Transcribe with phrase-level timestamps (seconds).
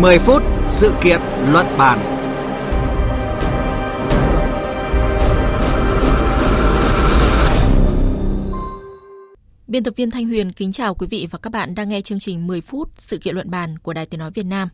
[0.00, 1.20] 10 phút sự kiện
[1.52, 1.98] luận bàn.
[9.66, 12.18] Biên tập viên Thanh Huyền kính chào quý vị và các bạn đang nghe chương
[12.18, 14.68] trình 10 phút sự kiện luận bàn của Đài Tiếng nói Việt Nam.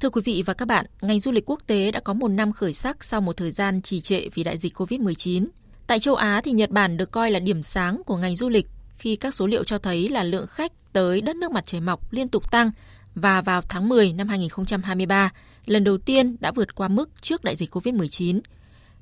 [0.00, 2.52] Thưa quý vị và các bạn, ngành du lịch quốc tế đã có một năm
[2.52, 5.46] khởi sắc sau một thời gian trì trệ vì đại dịch COVID-19.
[5.86, 8.66] Tại châu Á thì Nhật Bản được coi là điểm sáng của ngành du lịch
[8.96, 12.12] khi các số liệu cho thấy là lượng khách tới đất nước mặt trời mọc
[12.12, 12.70] liên tục tăng
[13.14, 15.30] và vào tháng 10 năm 2023,
[15.66, 18.40] lần đầu tiên đã vượt qua mức trước đại dịch COVID-19,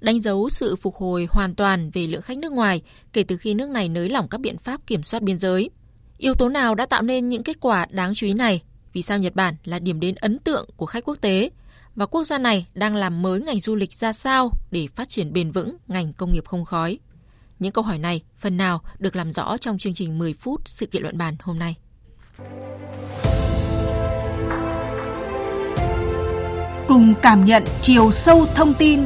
[0.01, 3.55] đánh dấu sự phục hồi hoàn toàn về lượng khách nước ngoài kể từ khi
[3.55, 5.71] nước này nới lỏng các biện pháp kiểm soát biên giới.
[6.19, 8.63] Yếu tố nào đã tạo nên những kết quả đáng chú ý này?
[8.93, 11.51] Vì sao Nhật Bản là điểm đến ấn tượng của khách quốc tế?
[11.95, 15.33] Và quốc gia này đang làm mới ngành du lịch ra sao để phát triển
[15.33, 16.99] bền vững ngành công nghiệp không khói?
[17.59, 20.87] Những câu hỏi này phần nào được làm rõ trong chương trình 10 phút sự
[20.87, 21.77] kiện luận bàn hôm nay.
[26.93, 29.01] Cùng cảm nhận chiều sâu thông tin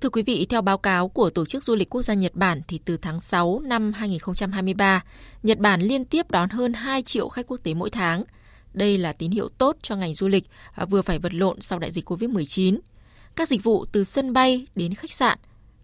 [0.00, 2.60] Thưa quý vị, theo báo cáo của Tổ chức Du lịch Quốc gia Nhật Bản
[2.68, 5.04] thì từ tháng 6 năm 2023,
[5.42, 8.24] Nhật Bản liên tiếp đón hơn 2 triệu khách quốc tế mỗi tháng.
[8.74, 11.78] Đây là tín hiệu tốt cho ngành du lịch à, vừa phải vật lộn sau
[11.78, 12.78] đại dịch COVID-19.
[13.36, 15.38] Các dịch vụ từ sân bay đến khách sạn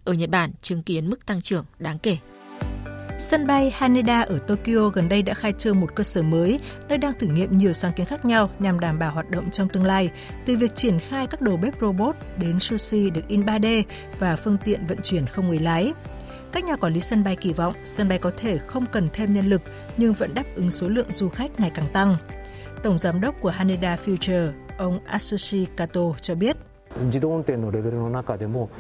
[0.05, 2.17] ở Nhật Bản chứng kiến mức tăng trưởng đáng kể.
[3.19, 6.98] Sân bay Haneda ở Tokyo gần đây đã khai trương một cơ sở mới, nơi
[6.98, 9.84] đang thử nghiệm nhiều sáng kiến khác nhau nhằm đảm bảo hoạt động trong tương
[9.84, 10.11] lai,
[10.47, 13.83] từ việc triển khai các đầu bếp robot đến sushi được in 3D
[14.19, 15.93] và phương tiện vận chuyển không người lái.
[16.53, 19.34] Các nhà quản lý sân bay kỳ vọng sân bay có thể không cần thêm
[19.34, 19.62] nhân lực
[19.97, 22.17] nhưng vẫn đáp ứng số lượng du khách ngày càng tăng.
[22.83, 26.56] Tổng giám đốc của Haneda Future, ông Atsushi Kato cho biết,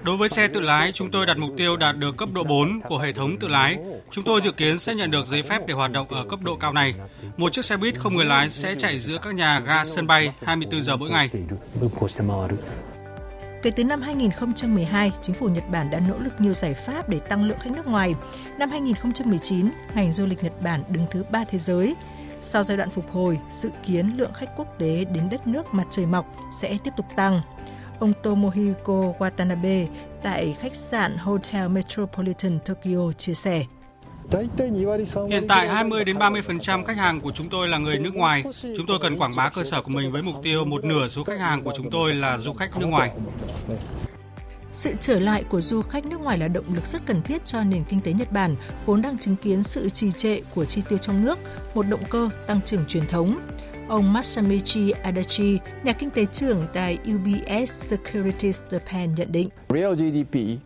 [0.04, 2.80] Đối với xe tự lái, chúng tôi đặt mục tiêu đạt được cấp độ 4
[2.80, 3.78] của hệ thống tự lái.
[4.10, 6.56] Chúng tôi dự kiến sẽ nhận được giấy phép để hoạt động ở cấp độ
[6.56, 6.94] cao này.
[7.36, 10.32] Một chiếc xe buýt không người lái sẽ chạy giữa các nhà ga sân bay
[10.42, 11.30] 24 giờ mỗi ngày.
[13.62, 17.18] Kể từ năm 2012, chính phủ Nhật Bản đã nỗ lực nhiều giải pháp để
[17.18, 18.14] tăng lượng khách nước ngoài.
[18.58, 21.94] Năm 2019, ngành du lịch Nhật Bản đứng thứ ba thế giới.
[22.40, 25.84] Sau giai đoạn phục hồi, dự kiến lượng khách quốc tế đến đất nước mặt
[25.90, 26.26] trời mọc
[26.60, 27.42] sẽ tiếp tục tăng
[27.98, 29.86] ông Tomohiko Watanabe
[30.22, 33.64] tại khách sạn Hotel Metropolitan Tokyo chia sẻ.
[35.28, 38.44] Hiện tại 20 đến 30% khách hàng của chúng tôi là người nước ngoài.
[38.62, 41.24] Chúng tôi cần quảng bá cơ sở của mình với mục tiêu một nửa số
[41.24, 43.12] khách hàng của chúng tôi là du khách nước ngoài.
[44.72, 47.64] Sự trở lại của du khách nước ngoài là động lực rất cần thiết cho
[47.64, 48.56] nền kinh tế Nhật Bản,
[48.86, 51.38] vốn đang chứng kiến sự trì trệ của chi tiêu trong nước,
[51.74, 53.38] một động cơ tăng trưởng truyền thống.
[53.88, 59.48] Ông Masamichi Adachi, nhà kinh tế trưởng tại UBS Securities Japan nhận định.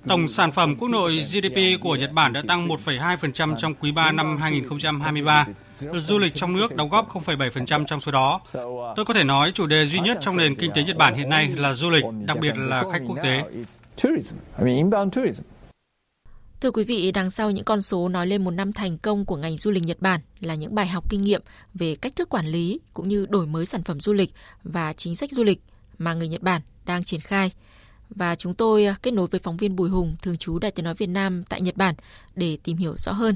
[0.09, 4.13] Tổng sản phẩm quốc nội GDP của Nhật Bản đã tăng 1,2% trong quý 3
[4.13, 5.47] năm 2023.
[5.95, 8.41] Du lịch trong nước đóng góp 0,7% trong số đó.
[8.97, 11.29] Tôi có thể nói chủ đề duy nhất trong nền kinh tế Nhật Bản hiện
[11.29, 13.43] nay là du lịch, đặc biệt là khách quốc tế.
[16.61, 19.37] Thưa quý vị, đằng sau những con số nói lên một năm thành công của
[19.37, 21.43] ngành du lịch Nhật Bản là những bài học kinh nghiệm
[21.75, 24.31] về cách thức quản lý cũng như đổi mới sản phẩm du lịch
[24.63, 25.61] và chính sách du lịch
[25.99, 27.53] mà người Nhật Bản đang triển khai.
[28.11, 30.85] Và chúng tôi à, kết nối với phóng viên Bùi Hùng, thường trú Đại tiếng
[30.85, 31.95] nói Việt Nam tại Nhật Bản
[32.35, 33.35] để tìm hiểu rõ hơn.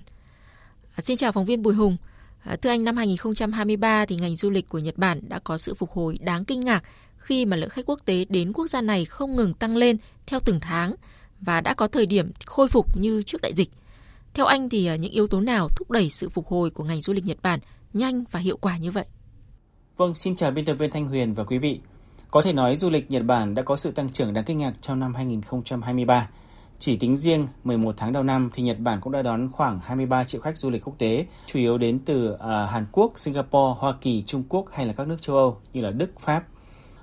[0.96, 1.96] À, xin chào phóng viên Bùi Hùng.
[2.44, 5.74] À, thưa anh, năm 2023 thì ngành du lịch của Nhật Bản đã có sự
[5.74, 6.82] phục hồi đáng kinh ngạc
[7.18, 9.96] khi mà lượng khách quốc tế đến quốc gia này không ngừng tăng lên
[10.26, 10.94] theo từng tháng–
[11.42, 13.70] và đã có thời điểm khôi phục như trước đại dịch.
[14.34, 17.00] Theo anh thì à, những yếu tố nào thúc đẩy sự phục hồi của ngành
[17.00, 17.60] du lịch Nhật Bản
[17.92, 19.04] nhanh và hiệu quả như vậy?
[19.96, 21.80] Vâng, xin chào biên tập viên Thanh Huyền và quý vị.
[22.30, 24.72] Có thể nói du lịch Nhật Bản đã có sự tăng trưởng đáng kinh ngạc
[24.80, 26.28] trong năm 2023.
[26.78, 30.24] Chỉ tính riêng 11 tháng đầu năm thì Nhật Bản cũng đã đón khoảng 23
[30.24, 33.94] triệu khách du lịch quốc tế, chủ yếu đến từ uh, Hàn Quốc, Singapore, Hoa
[34.00, 36.44] Kỳ, Trung Quốc hay là các nước châu Âu như là Đức, Pháp.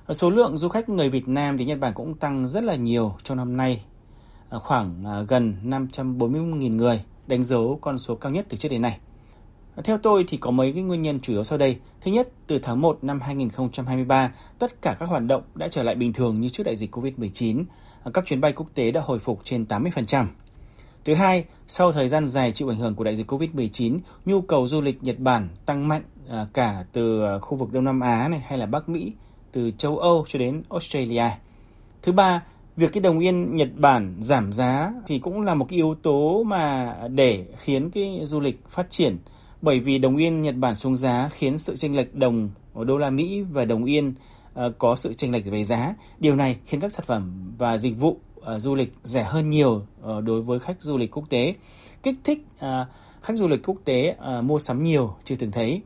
[0.10, 3.16] Số lượng du khách người Việt Nam đến Nhật Bản cũng tăng rất là nhiều
[3.24, 3.84] trong năm nay
[4.49, 8.81] À, khoảng à, gần 540.000 người, đánh dấu con số cao nhất từ trước đến
[8.81, 8.97] nay.
[9.84, 11.78] Theo tôi thì có mấy cái nguyên nhân chủ yếu sau đây.
[12.01, 15.96] Thứ nhất, từ tháng 1 năm 2023, tất cả các hoạt động đã trở lại
[15.96, 17.63] bình thường như trước đại dịch COVID-19.
[18.03, 20.25] À, các chuyến bay quốc tế đã hồi phục trên 80%.
[21.05, 24.67] Thứ hai, sau thời gian dài chịu ảnh hưởng của đại dịch COVID-19, nhu cầu
[24.67, 26.03] du lịch Nhật Bản tăng mạnh
[26.53, 29.13] cả từ khu vực Đông Nam Á này hay là Bắc Mỹ,
[29.51, 31.25] từ châu Âu cho đến Australia.
[32.01, 32.43] Thứ ba,
[32.79, 36.43] việc cái đồng yên Nhật Bản giảm giá thì cũng là một cái yếu tố
[36.43, 39.17] mà để khiến cái du lịch phát triển
[39.61, 43.09] bởi vì đồng yên Nhật Bản xuống giá khiến sự chênh lệch đồng đô la
[43.09, 44.14] Mỹ và đồng yên
[44.53, 45.96] ờ, có sự chênh lệch về giá.
[46.20, 49.82] Điều này khiến các sản phẩm và dịch vụ ờ, du lịch rẻ hơn nhiều
[50.02, 51.55] ờ, đối với khách du lịch quốc tế,
[52.03, 52.46] kích thích
[53.22, 55.82] khách du lịch quốc tế mua sắm nhiều chưa từng thấy.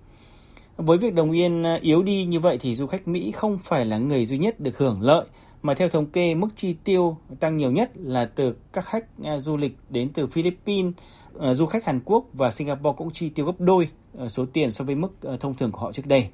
[0.78, 3.98] Với việc đồng yên yếu đi như vậy thì du khách Mỹ không phải là
[3.98, 5.26] người duy nhất được hưởng lợi
[5.64, 9.40] mà theo thống kê mức chi tiêu tăng nhiều nhất là từ các khách à,
[9.40, 10.94] du lịch đến từ Philippines,
[11.40, 14.72] à, du khách Hàn Quốc và Singapore cũng chi tiêu gấp đôi à, số tiền
[14.72, 16.28] so với mức thông thường của họ trước đây.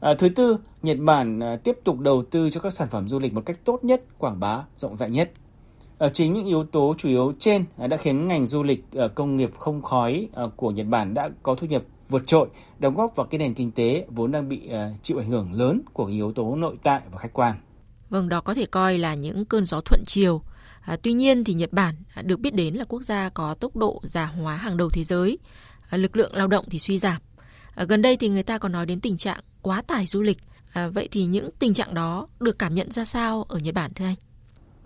[0.00, 3.32] À, thứ tư, Nhật Bản tiếp tục đầu tư cho các sản phẩm du lịch
[3.32, 5.32] một cách tốt nhất, quảng bá rộng rãi nhất.
[5.98, 8.84] À, chính những yếu tố chủ yếu trên đã khiến ngành du lịch
[9.14, 12.48] công nghiệp không khói của Nhật Bản đã có thu nhập vượt trội,
[12.78, 14.70] đóng góp vào cái nền kinh tế vốn đang bị
[15.02, 17.56] chịu ảnh hưởng lớn của yếu tố nội tại và khách quan.
[18.10, 20.42] Vâng, đó có thể coi là những cơn gió thuận chiều.
[20.80, 24.00] À, tuy nhiên thì Nhật Bản được biết đến là quốc gia có tốc độ
[24.02, 25.38] già hóa hàng đầu thế giới.
[25.90, 27.22] À, lực lượng lao động thì suy giảm.
[27.74, 30.38] À, gần đây thì người ta còn nói đến tình trạng quá tải du lịch.
[30.72, 33.90] À, vậy thì những tình trạng đó được cảm nhận ra sao ở Nhật Bản
[33.94, 34.16] thưa anh?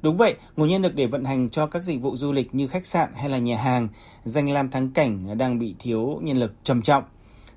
[0.02, 2.66] Đúng vậy, nguồn nhân lực để vận hành cho các dịch vụ du lịch như
[2.66, 3.88] khách sạn hay là nhà hàng,
[4.24, 7.04] danh lam thắng cảnh đang bị thiếu nhân lực trầm trọng.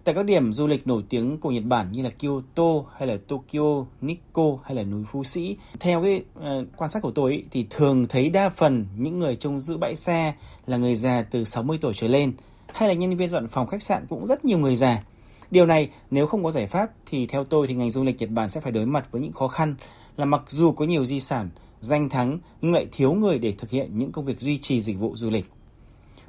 [0.08, 2.64] Tại các điểm du lịch nổi tiếng của Nhật Bản như là Kyoto
[2.98, 7.12] hay là Tokyo, Nikko hay là núi Phú Sĩ, theo cái uh, quan sát của
[7.12, 10.34] tôi ý, thì thường thấy đa phần những người trông giữ bãi xe
[10.68, 12.34] là người già từ 60 tuổi trở lên,
[12.74, 15.04] hay là nhân viên dọn phòng khách sạn cũng rất nhiều người già.
[15.52, 18.30] Điều này nếu không có giải pháp thì theo tôi thì ngành du lịch Nhật
[18.30, 19.76] Bản sẽ phải đối mặt với những khó khăn
[20.18, 21.50] là mặc dù có nhiều di sản,
[21.80, 25.00] danh thắng nhưng lại thiếu người để thực hiện những công việc duy trì dịch
[25.00, 25.46] vụ du lịch.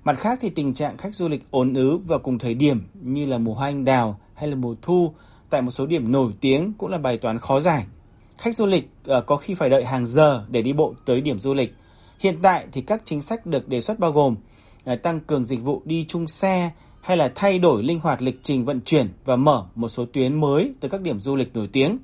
[0.04, 3.26] Mặt khác thì tình trạng khách du lịch ồn ứ vào cùng thời điểm như
[3.26, 5.12] là mùa hoa anh đào hay là mùa thu
[5.50, 7.86] tại một số điểm nổi tiếng cũng là bài toán khó giải.
[8.38, 11.38] Khách du lịch ờ, có khi phải đợi hàng giờ để đi bộ tới điểm
[11.38, 11.74] du lịch.
[12.20, 14.36] Hiện tại thì các chính sách được đề xuất bao gồm
[14.84, 16.70] ờ, tăng cường dịch vụ đi chung xe
[17.00, 20.40] hay là thay đổi linh hoạt lịch trình vận chuyển và mở một số tuyến
[20.40, 21.98] mới từ các điểm du lịch nổi tiếng.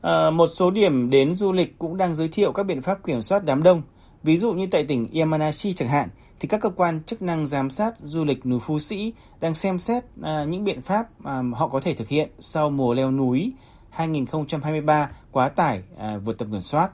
[0.00, 3.22] À, một số điểm đến du lịch cũng đang giới thiệu các biện pháp kiểm
[3.22, 3.82] soát đám đông.
[4.22, 6.08] Ví dụ như tại tỉnh Yamanashi chẳng hạn,
[6.42, 9.78] thì các cơ quan chức năng giám sát du lịch núi Phú Sĩ đang xem
[9.78, 13.52] xét à, những biện pháp à, họ có thể thực hiện sau mùa leo núi
[13.90, 16.90] 2023 quá tải à, vượt tầm kiểm soát.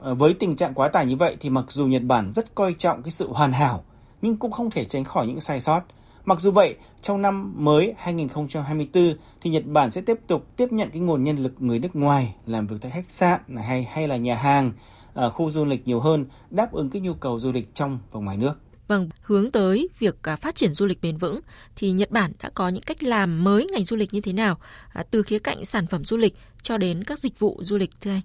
[0.00, 2.74] À, với tình trạng quá tải như vậy thì mặc dù Nhật Bản rất coi
[2.78, 3.84] trọng cái sự hoàn hảo
[4.22, 5.82] nhưng cũng không thể tránh khỏi những sai sót.
[6.24, 10.90] Mặc dù vậy, trong năm mới 2024 thì Nhật Bản sẽ tiếp tục tiếp nhận
[10.90, 14.16] cái nguồn nhân lực người nước ngoài làm việc tại khách sạn hay hay là
[14.16, 14.72] nhà hàng,
[15.14, 18.20] ờ, khu du lịch nhiều hơn, đáp ứng cái nhu cầu du lịch trong và
[18.20, 18.65] ngoài nước.
[18.86, 21.40] Vâng, hướng tới việc à, phát triển du lịch bền vững
[21.76, 24.58] thì Nhật Bản đã có những cách làm mới ngành du lịch như thế nào
[24.92, 27.90] à, từ khía cạnh sản phẩm du lịch cho đến các dịch vụ du lịch
[28.00, 28.20] thưa anh?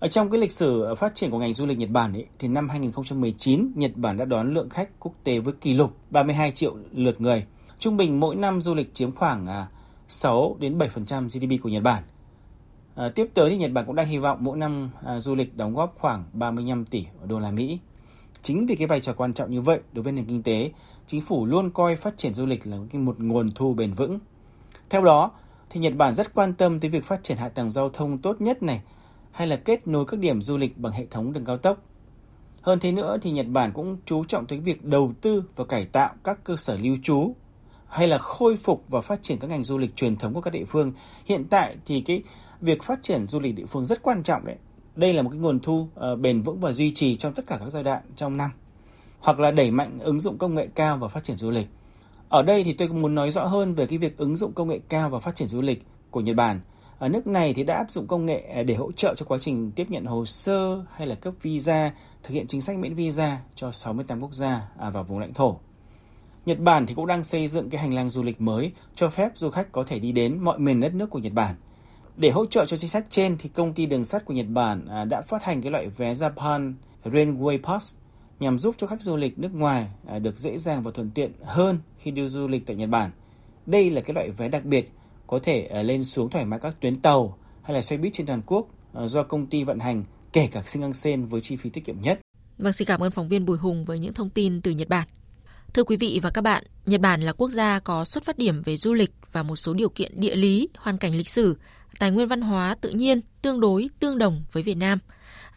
[0.00, 2.26] Ở trong cái lịch sử à, phát triển của ngành du lịch Nhật Bản ấy,
[2.38, 6.50] thì năm 2019, Nhật Bản đã đón lượng khách quốc tế với kỷ lục 32
[6.50, 7.44] triệu lượt người.
[7.78, 9.66] Trung bình mỗi năm du lịch chiếm khoảng
[10.08, 12.02] 6 đến 7% GDP của Nhật Bản.
[12.94, 15.56] À, tiếp tới thì Nhật Bản cũng đang hy vọng mỗi năm à, du lịch
[15.56, 17.78] đóng góp khoảng 35 tỷ đô la Mỹ.
[18.42, 20.70] Chính vì cái vai trò quan trọng như vậy đối với nền kinh tế,
[21.06, 24.18] chính phủ luôn coi phát triển du lịch là một nguồn thu bền vững.
[24.90, 25.30] Theo đó,
[25.70, 28.40] thì Nhật Bản rất quan tâm tới việc phát triển hạ tầng giao thông tốt
[28.40, 28.80] nhất này,
[29.30, 31.78] hay là kết nối các điểm du lịch bằng hệ thống đường cao tốc.
[32.60, 35.84] Hơn thế nữa thì Nhật Bản cũng chú trọng tới việc đầu tư và cải
[35.84, 37.34] tạo các cơ sở lưu trú
[37.88, 40.52] hay là khôi phục và phát triển các ngành du lịch truyền thống của các
[40.52, 40.92] địa phương.
[41.26, 42.22] Hiện tại thì cái
[42.60, 44.56] việc phát triển du lịch địa phương rất quan trọng đấy.
[45.00, 47.56] Đây là một cái nguồn thu ờ, bền vững và duy trì trong tất cả
[47.60, 48.50] các giai đoạn trong năm.
[49.20, 51.66] Hoặc là đẩy mạnh ứng dụng công nghệ cao và phát triển du lịch.
[52.28, 54.68] Ở đây thì tôi cũng muốn nói rõ hơn về cái việc ứng dụng công
[54.68, 56.60] nghệ cao và phát triển du lịch của Nhật Bản
[56.98, 59.38] ở nước này thì đã áp dụng công nghệ ờ, để hỗ trợ cho quá
[59.38, 63.38] trình tiếp nhận hồ sơ hay là cấp visa, thực hiện chính sách miễn visa
[63.54, 65.58] cho 68 quốc gia à, và vùng lãnh thổ.
[66.46, 69.32] Nhật Bản thì cũng đang xây dựng cái hành lang du lịch mới cho phép
[69.34, 71.54] du khách có thể đi đến mọi miền đất nước của Nhật Bản.
[72.20, 74.86] Để hỗ trợ cho chính sách trên thì công ty đường sắt của Nhật Bản
[74.86, 76.74] à, đã phát hành cái loại vé Japan
[77.04, 77.96] Railway Pass
[78.40, 81.32] nhằm giúp cho khách du lịch nước ngoài à, được dễ dàng và thuận tiện
[81.44, 83.10] hơn khi đi du lịch tại Nhật Bản.
[83.66, 84.90] Đây là cái loại vé đặc biệt
[85.26, 88.26] có thể à, lên xuống thoải mái các tuyến tàu hay là xe buýt trên
[88.26, 88.68] toàn quốc
[89.04, 92.20] do công ty vận hành, kể cả Shinkansen với chi phí tiết kiệm nhất.
[92.58, 95.08] Vâng, xin cảm ơn phóng viên Bùi Hùng với những thông tin từ Nhật Bản.
[95.74, 98.62] Thưa quý vị và các bạn, Nhật Bản là quốc gia có xuất phát điểm
[98.62, 101.56] về du lịch và một số điều kiện địa lý, hoàn cảnh lịch sử,
[101.98, 104.98] tài nguyên văn hóa tự nhiên tương đối tương đồng với Việt Nam.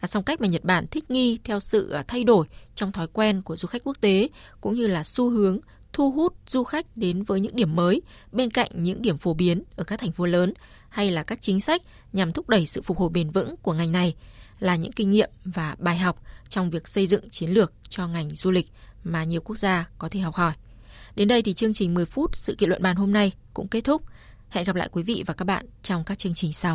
[0.00, 3.06] À, song cách mà Nhật Bản thích nghi theo sự à, thay đổi trong thói
[3.12, 4.28] quen của du khách quốc tế
[4.60, 5.58] cũng như là xu hướng
[5.92, 9.62] thu hút du khách đến với những điểm mới bên cạnh những điểm phổ biến
[9.76, 10.54] ở các thành phố lớn
[10.88, 13.92] hay là các chính sách nhằm thúc đẩy sự phục hồi bền vững của ngành
[13.92, 14.14] này
[14.58, 18.34] là những kinh nghiệm và bài học trong việc xây dựng chiến lược cho ngành
[18.34, 18.66] du lịch
[19.04, 20.52] mà nhiều quốc gia có thể học hỏi.
[21.16, 23.84] Đến đây thì chương trình 10 phút sự kiện luận bàn hôm nay cũng kết
[23.84, 24.02] thúc.
[24.54, 26.72] Hẹn gặp lại quý vị và các bạn trong các chương trình sau.